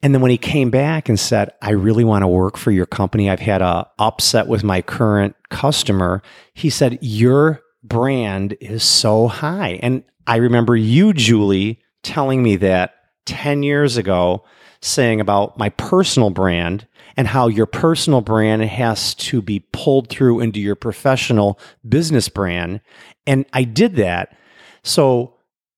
[0.03, 2.85] And then when he came back and said, I really want to work for your
[2.85, 6.21] company, I've had a upset with my current customer,
[6.53, 9.79] he said, Your brand is so high.
[9.81, 12.95] And I remember you, Julie, telling me that
[13.27, 14.43] 10 years ago,
[14.81, 16.85] saying about my personal brand
[17.15, 22.81] and how your personal brand has to be pulled through into your professional business brand.
[23.25, 24.35] And I did that.
[24.83, 25.35] So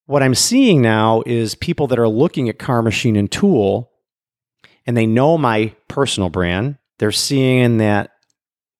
[0.07, 3.91] what I'm seeing now is people that are looking at Carr Machine and Tool
[4.85, 6.77] and they know my personal brand.
[6.99, 8.11] They're seeing that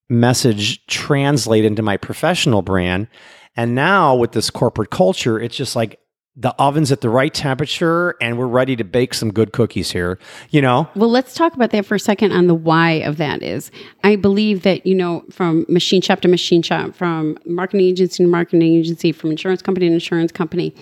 [0.08, 3.08] message translate into my professional brand
[3.56, 5.98] And now with this corporate culture, it's just like
[6.38, 10.18] the oven's at the right temperature and we're ready to bake some good cookies here,
[10.50, 10.86] you know?
[10.94, 13.70] Well, let's talk about that for a second on the why of that is.
[14.04, 18.28] I believe that, you know, from machine shop to machine shop, from marketing agency to
[18.28, 20.74] marketing agency, from insurance company to insurance company,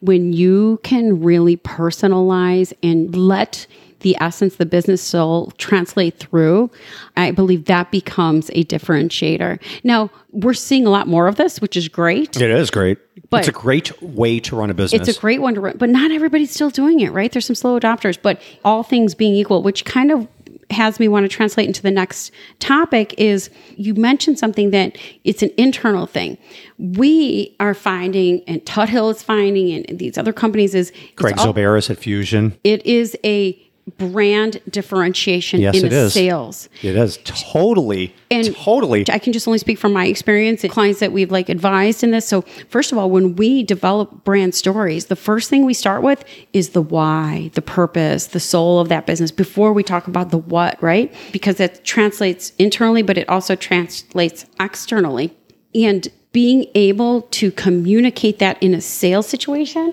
[0.00, 3.66] when you can really personalize and let
[4.02, 6.70] the essence, the business soul translate through,
[7.16, 9.58] I believe that becomes a differentiator.
[9.84, 12.40] Now, we're seeing a lot more of this, which is great.
[12.40, 12.98] It is great.
[13.30, 15.08] But- it's a great way to run a business.
[15.08, 17.32] It's a great one to run, but not everybody's still doing it, right?
[17.32, 20.28] There's some slow adopters, but all things being equal, which kind of
[20.70, 25.42] has me want to translate into the next topic is you mentioned something that it's
[25.42, 26.38] an internal thing.
[26.78, 31.98] We are finding, and Tuthill is finding, and these other companies is Craig Zobaris at
[31.98, 32.56] Fusion.
[32.64, 33.58] it is a
[33.98, 36.12] brand differentiation Yes, in it is.
[36.12, 36.68] sales.
[36.82, 39.04] It is totally, And- totally.
[39.10, 42.12] I can just only speak from my experience and clients that we've like advised in
[42.12, 42.26] this.
[42.26, 46.24] So first of all, when we develop brand stories, the first thing we start with
[46.52, 50.38] is the why, the purpose, the soul of that business before we talk about the
[50.38, 51.12] what, right?
[51.32, 55.32] Because that translates internally, but it also translates externally.
[55.74, 59.92] And being able to communicate that in a sales situation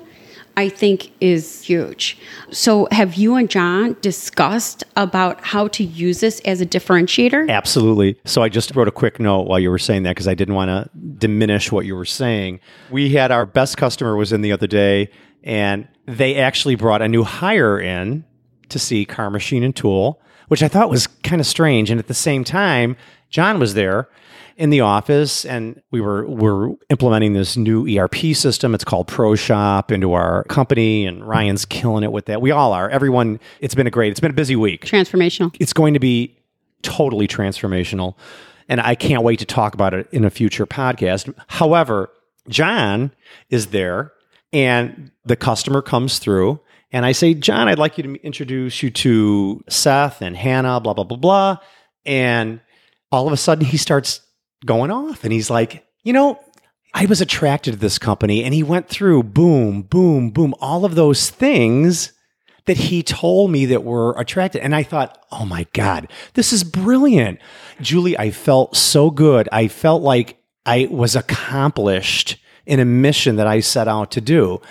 [0.60, 2.18] I think is huge.
[2.52, 7.50] So, have you and John discussed about how to use this as a differentiator?
[7.50, 8.20] Absolutely.
[8.26, 10.56] So I just wrote a quick note while you were saying that because I didn't
[10.56, 12.60] want to diminish what you were saying.
[12.90, 15.12] We had our best customer was in the other day,
[15.46, 18.26] and they actually brought a new hire in
[18.68, 21.90] to see Carr Machine and Tool, which I thought was kind of strange.
[21.90, 22.96] And at the same time,
[23.30, 24.10] John was there
[24.58, 28.76] in the office and we were we're implementing this new ERP system.
[28.76, 32.42] It's called ProShop into our company and Ryan's killing it with that.
[32.42, 32.90] We all are.
[32.90, 35.56] Everyone it's been a great it's been a busy week Transformational.
[35.62, 36.38] it's going to be
[36.82, 38.16] totally transformational.
[38.68, 41.34] And I can't wait to talk about it in a future podcast.
[41.48, 42.10] However,
[42.50, 43.12] John
[43.50, 44.12] is there
[44.52, 46.60] and the customer comes through.
[46.92, 50.94] And I say, John, I'd like you to introduce you to Seth and Hannah, blah,
[50.94, 51.58] blah, blah, blah.
[52.06, 52.62] And
[53.12, 54.22] all of a sudden he starts
[54.66, 56.40] going off and he's like, you know,
[56.94, 58.44] I was attracted to this company.
[58.44, 62.14] And he went through boom, boom, boom, all of those things
[62.66, 64.62] that he told me that were attracted.
[64.62, 67.40] And I thought, oh my God, this is brilliant.
[67.82, 69.48] Julie, I felt so good.
[69.52, 74.62] I felt like I was accomplished in a mission that I set out to do.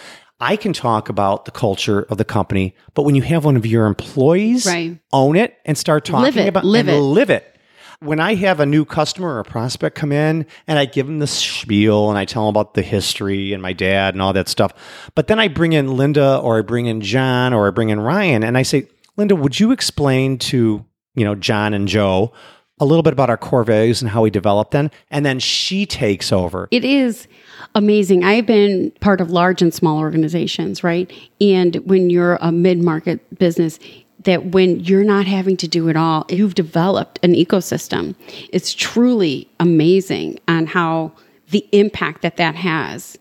[0.40, 3.66] I can talk about the culture of the company, but when you have one of
[3.66, 4.98] your employees Right.
[5.12, 7.00] own it and start talking Live it, about live and it.
[7.00, 7.54] live it.
[8.00, 11.18] When I have a new customer or a prospect come in and I give them
[11.18, 14.48] the spiel and I tell them about the history and my dad and all that
[14.48, 14.72] stuff,
[15.16, 17.98] but then I bring in Linda or I bring in John or I bring in
[17.98, 20.84] Ryan and I say, Linda, would you explain to,
[21.16, 22.32] you know, John and Joe
[22.78, 24.92] a little bit about our core values and how we develop them?
[25.10, 26.68] And then she takes over.
[26.70, 27.26] It is
[27.74, 28.24] amazing.
[28.24, 31.10] I've been part of large and small organizations, right?
[31.40, 33.78] And when you're a mid market business,
[34.24, 38.14] that when you're not having to do it all, you've developed an ecosystem.
[38.52, 41.12] It's truly amazing on how
[41.50, 43.16] the impact that that has.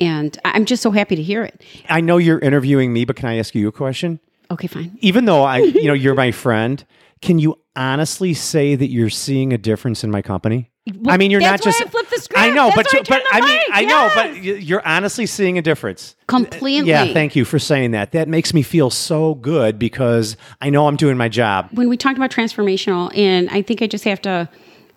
[0.00, 1.62] And I'm just so happy to hear it.
[1.88, 4.20] I know you're interviewing me, but can I ask you a question?
[4.50, 4.98] Okay, fine.
[5.00, 6.84] Even though I, you know, you're my friend,
[7.22, 10.71] can you honestly say that you're seeing a difference in my company?
[11.06, 11.80] I mean, you're not just.
[11.80, 12.40] I flipped the script.
[12.40, 13.60] I know, That's but I you, but the I mean.
[13.72, 16.16] I know, but you're honestly seeing a difference.
[16.26, 16.88] Completely.
[16.88, 18.10] Yeah, thank you for saying that.
[18.12, 21.68] That makes me feel so good because I know I'm doing my job.
[21.72, 24.48] when we talked about transformational and i think i just have to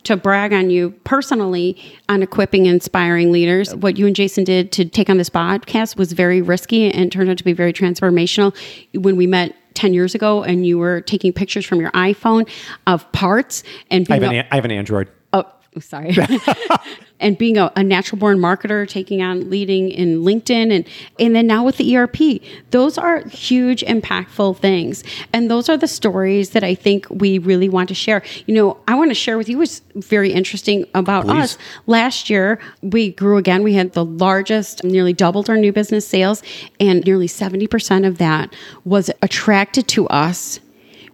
[0.03, 1.77] to brag on you personally
[2.09, 5.97] on equipping and inspiring leaders what you and jason did to take on this podcast
[5.97, 8.55] was very risky and turned out to be very transformational
[8.95, 12.49] when we met 10 years ago and you were taking pictures from your iphone
[12.87, 15.09] of parts and I have, an, I have an Android.
[15.77, 16.15] Oh, sorry.
[17.19, 20.87] and being a, a natural born marketer, taking on leading in LinkedIn, and
[21.19, 25.87] and then now with the ERP, those are huge, impactful things, and those are the
[25.87, 28.23] stories that I think we really want to share.
[28.45, 31.57] You know, I want to share with you what's very interesting about us.
[31.87, 33.63] Last year, we grew again.
[33.63, 36.41] We had the largest, nearly doubled our new business sales,
[36.79, 38.53] and nearly seventy percent of that
[38.85, 40.59] was attracted to us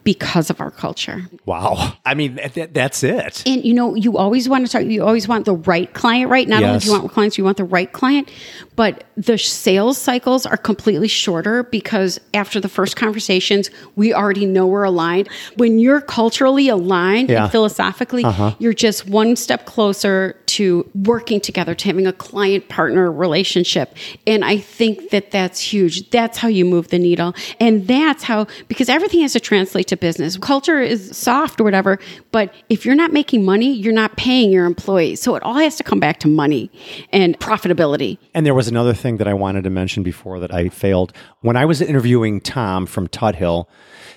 [0.03, 1.25] because of our culture.
[1.45, 1.93] Wow.
[2.05, 3.43] I mean, that, that- that's it.
[3.45, 6.47] And you know, you always want to talk, you always want the right client, right?
[6.47, 8.31] Not only do you want clients, you want the right client,
[8.75, 14.65] but the sales cycles are completely shorter because after the first conversations, we already know
[14.67, 15.27] we're aligned.
[15.57, 17.35] When you're culturally aligned Yeah.
[17.37, 17.43] Uh-huh.
[17.43, 18.25] and philosophically,
[18.59, 23.95] you're just one step closer to working together, to having a client partner relationship.
[24.27, 26.09] And I think that that's huge.
[26.09, 27.33] That's how you move the needle.
[27.59, 30.37] And that's how, because everything has to translate to business.
[30.37, 31.99] Culture is soft or whatever,
[32.31, 35.21] but if you're not making money, you're not paying your employees.
[35.21, 36.71] So it all has to come back to money
[37.11, 38.17] and profitability.
[38.33, 41.13] And there was another thing that I wanted to mention before that I failed.
[41.41, 43.67] When I was interviewing Tom from Tuthill,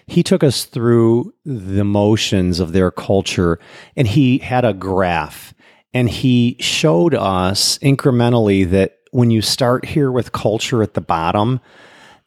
[0.07, 3.59] he took us through the motions of their culture
[3.97, 5.55] and he had a graph
[5.93, 11.61] and he showed us incrementally that when you start here with culture at the bottom,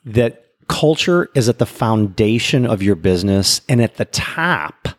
[0.05, 4.89] that culture is at the foundation of your business and at the top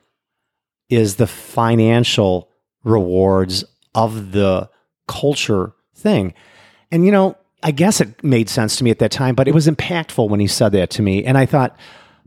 [0.88, 2.48] is the financial
[2.84, 4.68] rewards of the
[5.06, 6.34] culture thing.
[6.90, 9.54] And you know, I guess it made sense to me at that time, but it
[9.54, 11.24] was impactful when he said that to me.
[11.24, 11.76] And I thought,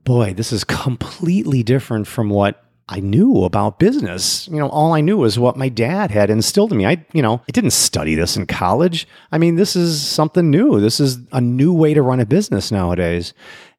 [0.04, 4.48] boy, this is completely different from what I knew about business.
[4.48, 6.86] You know, all I knew was what my dad had instilled in me.
[6.86, 9.08] I, you know, I didn't study this in college.
[9.32, 10.80] I mean, this is something new.
[10.80, 13.34] This is a new way to run a business nowadays.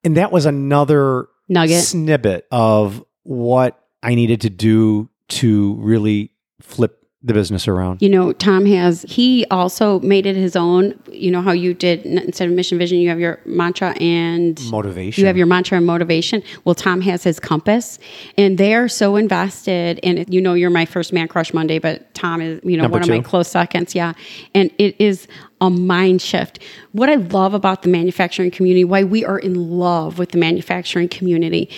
[0.04, 1.82] And that was another Nugget.
[1.84, 8.02] snippet of what I needed to do to really flip the business around.
[8.02, 10.98] You know, Tom has, he also made it his own.
[11.10, 15.20] You know how you did, instead of mission vision, you have your mantra and Motivation.
[15.20, 16.42] you have your mantra and motivation.
[16.64, 17.98] Well, Tom has his compass,
[18.36, 20.00] and they're so invested.
[20.02, 22.96] And you know, you're my first man crush Monday, but Tom is, you know, Number
[22.96, 23.94] one of my close seconds.
[23.94, 24.14] Yeah.
[24.54, 25.28] And it is
[25.62, 26.58] a mind shift.
[26.90, 31.08] What I love about the manufacturing community, why we are in love with the manufacturing
[31.08, 31.70] community,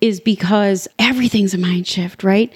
[0.00, 2.52] is because everything's a mind shift, right?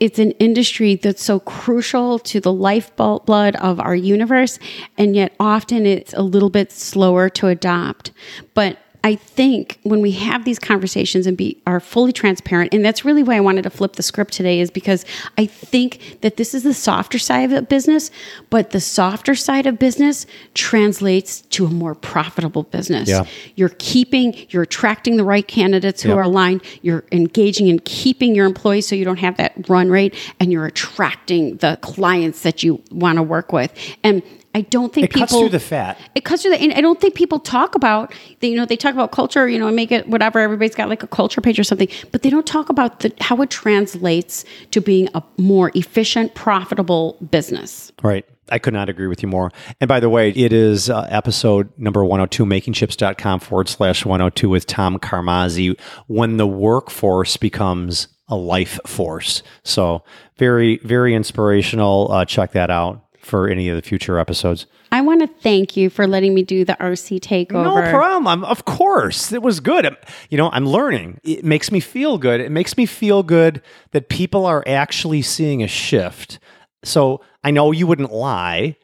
[0.00, 4.58] It's an industry that's so crucial to the lifeblood of our universe,
[4.96, 8.10] and yet often it's a little bit slower to adopt.
[8.54, 13.04] But I think when we have these conversations and be are fully transparent, and that's
[13.04, 15.04] really why I wanted to flip the script today, is because
[15.38, 18.10] I think that this is the softer side of business,
[18.50, 23.08] but the softer side of business translates to a more profitable business.
[23.08, 23.24] Yeah.
[23.56, 26.18] You're keeping, you're attracting the right candidates who Yep.
[26.18, 30.14] are aligned, you're engaging and keeping your employees so you don't have that run rate,
[30.38, 33.72] and you're attracting the clients that you want to work with.
[34.04, 34.22] And
[34.54, 35.96] I don't think It people cuts through the fat.
[36.14, 38.76] it cuts through the and I don't think people talk about the, you know they
[38.76, 41.58] talk about culture you know and make it whatever everybody's got like a culture page
[41.58, 45.70] or something but they don't talk about the how it translates to being a more
[45.74, 48.24] efficient profitable business Right.
[48.52, 49.52] I could not agree with you more.
[49.80, 54.66] And by the way, it is uh, episode number 102, makingchips.com forward slash 102 with
[54.66, 59.44] Tom Carmazzi, when the workforce becomes a life force.
[59.62, 60.02] So
[60.36, 62.10] very, very inspirational.
[62.10, 64.66] Uh, check that out for any of the future episodes.
[64.92, 68.26] I want to thank you for letting me do the RC takeover No problem.
[68.26, 69.84] I'm, of course, it was good.
[69.84, 69.96] I'm-
[70.30, 71.20] you know, I'm learning.
[71.22, 72.40] It makes me feel good.
[72.40, 76.38] It makes me feel good that people are actually seeing a shift.
[76.82, 78.76] So I know you wouldn't lie.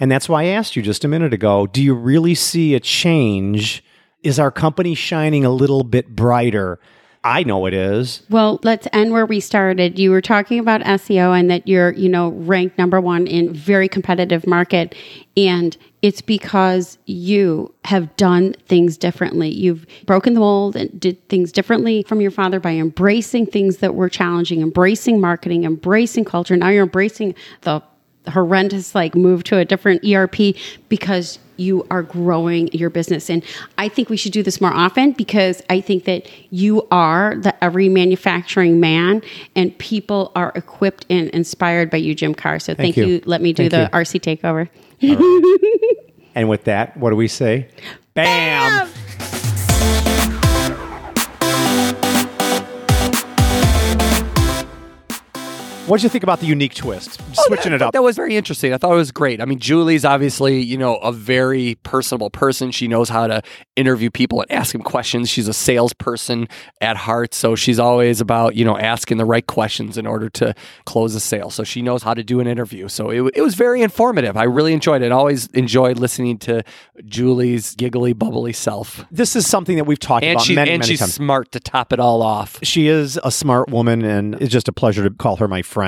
[0.00, 2.80] And that's why I asked you just a minute ago do you really see a
[2.80, 3.84] change?
[4.24, 6.80] Is our company shining a little bit brighter?
[7.24, 8.22] I know it is.
[8.30, 9.96] Well, let's end where we started.
[9.98, 13.88] You were talking about SEO and that you're, you know, ranked number one in very
[13.88, 14.96] competitive market.
[15.36, 19.50] And it's because you have done things differently.
[19.50, 23.94] You've broken the mold and did things differently from your father by embracing things that
[23.94, 26.56] were challenging, embracing marketing, embracing culture.
[26.56, 27.84] Now you're embracing the
[28.28, 30.56] horrendous like move to a different ERP
[30.88, 33.28] because you are growing your business.
[33.28, 33.44] And
[33.78, 37.62] I think we should do this more often because I think that you are the
[37.62, 39.22] every manufacturing man
[39.54, 42.58] and people are equipped and inspired by you, Jim Carr.
[42.58, 43.06] So thank, you.
[43.06, 43.22] you.
[43.24, 44.04] Let me do Thank the you.
[44.04, 44.68] RC takeover.
[46.34, 47.68] And with that, what do we say?
[48.14, 48.88] Bam!
[55.92, 57.20] What did you think about the unique twist?
[57.20, 57.92] Oh, Switching I it up.
[57.92, 58.72] That was very interesting.
[58.72, 59.42] I thought it was great.
[59.42, 62.70] I mean, Julie's obviously, you know, a very personable person.
[62.70, 63.42] She knows how to
[63.76, 65.28] interview people and ask them questions.
[65.28, 66.48] She's a salesperson
[66.80, 67.34] at heart.
[67.34, 70.54] So she's always about, you know, asking the right questions in order to
[70.86, 71.50] close a sale.
[71.50, 72.88] So she knows how to do an interview.
[72.88, 74.34] So it, it was very informative.
[74.34, 75.12] I really enjoyed it.
[75.12, 76.62] I always enjoyed listening to
[77.04, 79.04] Julie's giggly, bubbly self.
[79.10, 81.12] This is something that we've talked And, about she, many, and many she's times.
[81.12, 82.58] smart to top it all off.
[82.62, 85.81] She is a smart woman, and it's just a pleasure to call her my friend,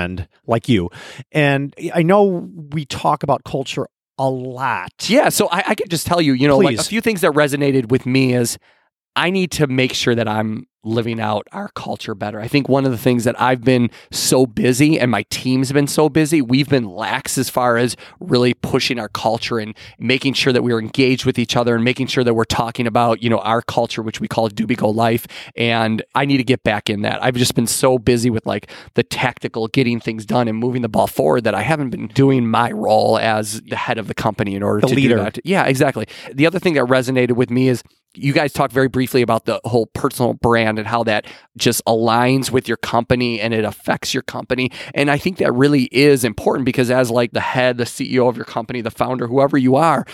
[0.46, 0.90] like you.
[1.32, 3.86] And I know we talk about culture
[4.18, 5.08] a lot.
[5.08, 7.32] Yeah, so I, I could just tell you, you know, like a few things that
[7.32, 8.58] resonated with me is
[9.16, 12.40] I need to make sure that I'm living out our culture better.
[12.40, 15.86] I think one of the things that I've been so busy and my team's been
[15.86, 20.52] so busy, we've been lax as far as really pushing our culture and making sure
[20.52, 23.38] that we're engaged with each other and making sure that we're talking about, you know,
[23.38, 25.26] our culture, which we call Dubigo Life.
[25.56, 27.22] And I need to get back in that.
[27.22, 30.88] I've just been so busy with like the tactical getting things done and moving the
[30.88, 34.54] ball forward that I haven't been doing my role as the head of the company
[34.54, 35.16] in order The to leader.
[35.16, 35.38] do that.
[35.44, 36.06] Yeah, exactly.
[36.32, 37.82] The other thing that resonated with me is
[38.14, 42.50] you guys talked very briefly about the whole personal brand and how that just aligns
[42.50, 44.70] with your company and it affects your company.
[44.94, 48.36] And I think that really is important because as like the head, the CEO of
[48.36, 50.06] your company, the founder, whoever you are,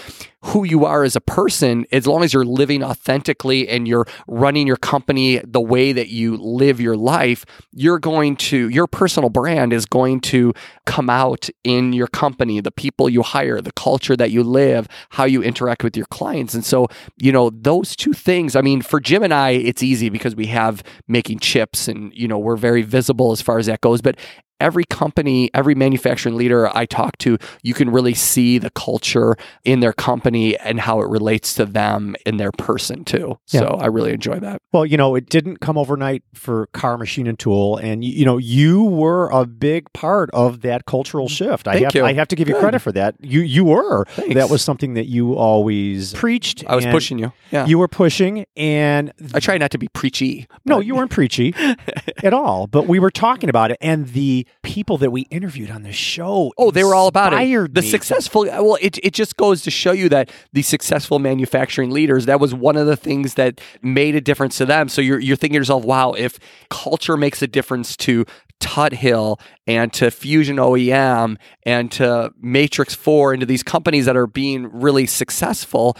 [0.42, 4.66] who you are as a person, as long as you're living authentically and you're running
[4.66, 9.72] your company the way that you live your life, you're going to, your personal brand
[9.72, 10.52] is going to
[10.86, 15.24] come out in your company, the people you hire, the culture that you live, how
[15.24, 16.54] you interact with your clients.
[16.54, 16.88] And so,
[17.18, 20.46] you know, those two things, I mean, for Jim and I, it's easy because we
[20.46, 24.00] have making chips and, you know, we're very visible as far as that goes.
[24.00, 24.16] But
[24.60, 29.80] every company, every manufacturing leader I talk to, you can really see the culture in
[29.80, 33.38] their company and how it relates to them in their person too.
[33.48, 33.60] Yeah.
[33.60, 34.60] So I really enjoy that.
[34.72, 38.24] Well, you know, it didn't come overnight for Carr Machine and Tool, and you, you
[38.24, 41.50] know, you were a big part of that cultural mm-hmm.
[41.50, 41.66] shift.
[41.66, 42.04] I Thank have, you.
[42.04, 42.60] I have to give you Good.
[42.60, 43.16] credit for that.
[43.20, 44.04] You, you were.
[44.06, 44.34] Thanks.
[44.34, 46.64] That was something that you always preached.
[46.66, 47.32] I was pushing you.
[47.50, 47.66] Yeah.
[47.66, 50.46] You were pushing, and I try not to be preachy.
[50.64, 51.54] no, you weren't preachy
[52.22, 52.66] at all.
[52.66, 56.52] But we were talking about it, and the people that we interviewed on the show.
[56.58, 57.36] Oh, they were all about it.
[57.68, 57.88] The me.
[57.88, 62.26] successful, uh, well, it, it just goes to show you that the successful manufacturing leaders,
[62.26, 64.88] that was one of the things that made a difference to them.
[64.88, 66.38] So you're, you're thinking to yourself, wow, if
[66.68, 68.26] culture makes a difference to
[68.60, 74.26] Tuthill and to Fusion OEM and to Matrix 4 and to these companies that are
[74.26, 75.96] being really successful,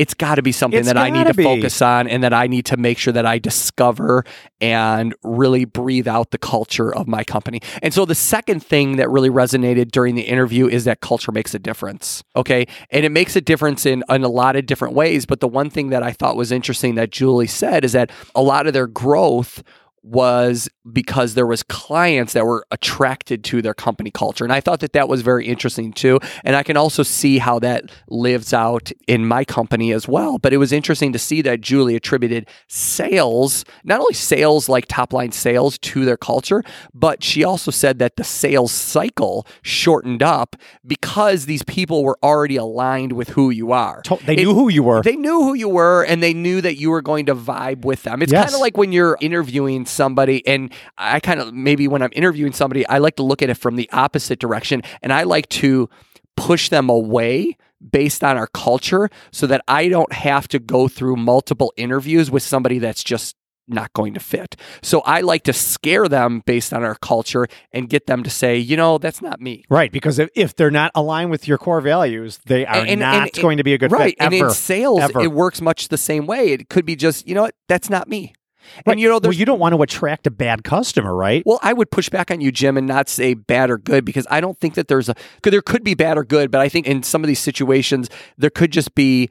[0.00, 1.42] it's got to be something It's that I need to be.
[1.42, 4.24] focus on and that I need to make sure that I discover
[4.58, 7.60] and really breathe out the culture of my company.
[7.82, 11.52] And so the second thing that really resonated during the interview is that culture makes
[11.52, 12.24] a difference.
[12.34, 12.66] Okay.
[12.88, 15.26] And it makes a difference in, in a lot of different ways.
[15.26, 18.40] But the one thing that I thought was interesting that Julie said is that a
[18.40, 19.62] lot of their growth
[20.02, 24.80] was because there was clients that were attracted to their company culture and i thought
[24.80, 28.90] that that was very interesting too and i can also see how that lives out
[29.06, 33.64] in my company as well but it was interesting to see that julie attributed sales
[33.84, 36.62] not only sales like top line sales to their culture
[36.92, 42.56] but she also said that the sales cycle shortened up because these people were already
[42.56, 45.02] aligned with who you are They It- knew who you were.
[45.02, 48.02] they knew who you were and they knew that you were going to vibe with
[48.02, 48.22] them.
[48.22, 48.44] It's Yes.
[48.46, 52.52] kind of like when you're interviewing somebody, and I kind of maybe when I'm interviewing
[52.52, 55.88] somebody, I like to look at it from the opposite direction and I like to
[56.36, 57.56] push them away
[57.92, 62.42] based on our culture so that I don't have to go through multiple interviews with
[62.42, 63.36] somebody that's just
[63.68, 64.56] not going to fit.
[64.82, 68.56] So I like to scare them based on our culture and get them to say,
[68.58, 69.64] you know, that's not me.
[69.70, 73.00] Right, because if, if they're not aligned with your core values, they are And- and-
[73.00, 74.16] not and- going to be a good right.
[74.18, 74.48] fit and ever.
[74.48, 75.20] in sales, ever.
[75.20, 76.48] it works much the same way.
[76.52, 78.34] It could be just, you know what, that's not me.
[78.86, 78.94] Right.
[78.94, 81.42] And you know, well, you don't want to attract a bad customer, right?
[81.44, 84.26] Well, I would push back on you, Jim, and not say bad or good because
[84.30, 85.14] I don't think that there's a.
[85.42, 88.08] There could be bad or good, but I think in some of these situations
[88.38, 89.30] there could just be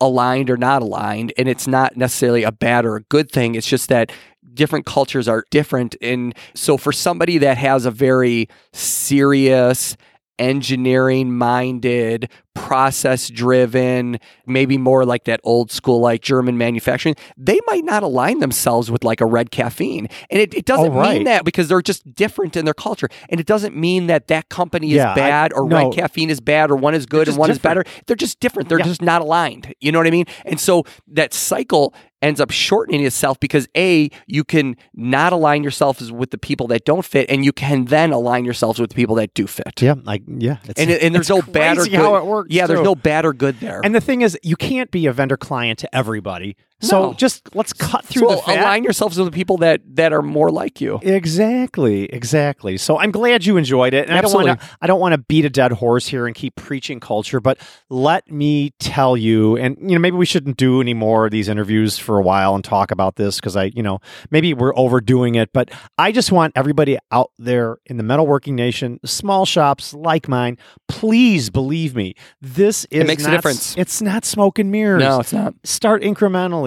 [0.00, 3.54] aligned or not aligned, and it's not necessarily a bad or a good thing.
[3.54, 4.12] It's just that
[4.54, 9.96] different cultures are different, and so for somebody that has a very serious
[10.38, 17.84] engineering minded process driven maybe more like that old school like german manufacturing they might
[17.84, 21.14] not align themselves with like a red caffeine and it, it doesn't Oh, right.
[21.16, 24.48] mean that because they're just different in their culture and it doesn't mean that that
[24.48, 25.76] company is Yeah, I- bad or no.
[25.88, 28.68] red caffeine is bad or one is good and one is better they're just different
[28.68, 28.84] they're Yeah.
[28.86, 33.04] just not aligned you know what i mean and so that cycle ends up shortening
[33.04, 37.44] itself because a you can not align yourself with the people that don't fit and
[37.44, 40.80] you can then align yourselves with the people that do fit Yeah, like yeah, it's,
[40.80, 42.45] and, and there's no bad or good how it works.
[42.48, 45.12] Yeah there's no bad or good there And the thing is, you can't be a
[45.12, 46.56] vendor client to everybody.
[46.80, 47.12] So No.
[47.14, 48.58] just let's cut through so the fat.
[48.58, 52.76] align yourselves with the people that that are more like you Exactly, exactly.
[52.76, 54.08] So I'm glad you enjoyed it.
[54.08, 54.50] And Absolutely.
[54.50, 56.54] I don't want to I don't want to beat a dead horse here and keep
[56.56, 57.58] preaching culture, but
[57.88, 61.48] let me tell you and you know maybe we shouldn't do any more of these
[61.48, 64.00] interviews for a while and talk about this because I, you know,
[64.30, 69.00] maybe we're overdoing it, but I just want everybody out there in the metalworking nation,
[69.04, 70.58] small shops like mine,
[70.88, 72.14] please believe me.
[72.42, 73.76] This is makes a difference.
[73.78, 76.65] It's not smoke and mirrors no it's not start incrementally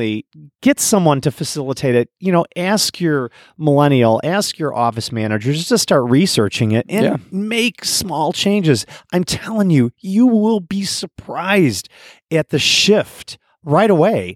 [0.62, 5.78] get someone to facilitate it you know ask your millennial ask your office managers to
[5.78, 7.18] start researching it and Yeah.
[7.32, 11.90] make small changes i'm telling you you will be surprised
[12.32, 14.36] at the shift right away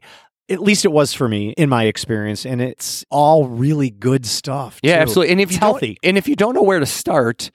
[0.50, 4.80] at least it was for me in my experience and it's all really good stuff
[4.84, 5.02] Yeah, too.
[5.02, 5.32] absolutely.
[5.32, 5.98] And if It's you healthy.
[6.04, 7.50] and if you don't know where to start,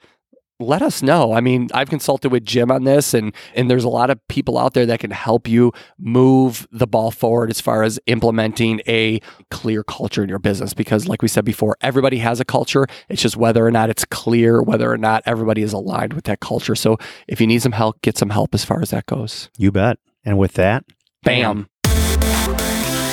[0.59, 1.33] let us know.
[1.33, 4.57] I mean, I've consulted with Jim on this, and and there's a lot of people
[4.57, 9.21] out there that can help you move the ball forward as far as implementing a
[9.49, 10.73] clear culture in your business.
[10.73, 12.85] Because, like we said before, everybody has a culture.
[13.07, 16.41] It's just whether or not it's clear, whether or not everybody is aligned with that
[16.41, 16.75] culture.
[16.75, 16.97] So,
[17.27, 19.49] if you need some help, get some help as far as that goes.
[19.57, 20.83] you bet and with that
[21.23, 21.69] Bam.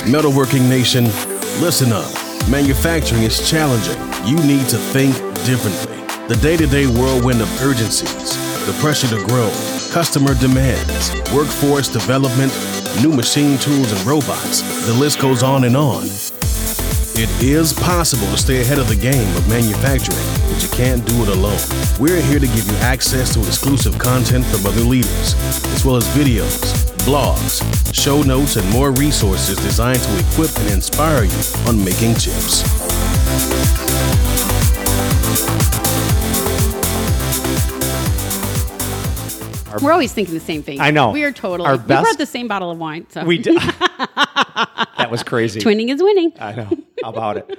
[0.07, 1.05] Metalworking Nation,
[1.61, 2.11] listen up.
[2.49, 3.97] Manufacturing is challenging.
[4.25, 6.06] You need to think differently.
[6.29, 8.35] The day to day whirlwind of urgencies,
[8.67, 9.47] the pressure to grow,
[9.95, 12.51] customer demands, workforce development,
[13.01, 16.03] new machine tools and robots, the list goes on and on.
[17.15, 21.23] It is possible to stay ahead of the game of manufacturing, but you can't do
[21.23, 21.63] it alone.
[22.01, 25.35] We're here to give you access to exclusive content from other leaders,
[25.75, 27.63] as well as videos, blogs,
[27.95, 32.67] show notes, and more resources designed to equip and inspire you on making chips.
[39.83, 40.81] We're always thinking the same thing.
[40.81, 41.11] I know.
[41.11, 41.69] We are totally.
[41.69, 43.07] Our we best- brought the same bottle of wine.
[43.11, 43.57] So We did.
[43.61, 45.61] that was crazy.
[45.61, 46.33] twinning is winning.
[46.41, 46.69] I know.
[47.03, 47.59] How about it?